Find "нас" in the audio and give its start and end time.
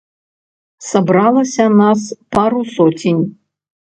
1.83-2.01